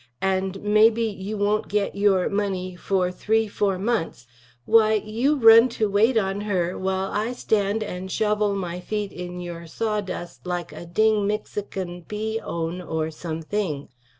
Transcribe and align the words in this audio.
& 0.17 0.21
may 0.59 0.89
be 0.89 1.03
you 1.07 1.37
wont 1.37 1.67
get 1.67 1.93
youre 1.93 2.27
munny 2.27 2.75
for 2.75 3.11
three 3.11 3.47
4 3.47 3.77
munths, 3.77 4.25
wy 4.65 4.95
you 4.95 5.35
run 5.35 5.69
to 5.69 5.87
wate 5.91 6.17
on 6.17 6.41
her 6.41 6.75
while 6.75 7.11
I 7.11 7.33
stand 7.33 7.83
& 7.99 8.07
shovle 8.09 8.55
my 8.55 8.79
feet 8.79 9.11
in 9.11 9.39
youre 9.39 9.67
saw 9.67 10.01
dust 10.01 10.47
like 10.47 10.71
a 10.73 10.87
ding 10.87 11.27
mexican 11.27 12.01
pea 12.01 12.39
own 12.43 12.81
or 12.81 13.11
some 13.11 13.43
thing. 13.43 13.89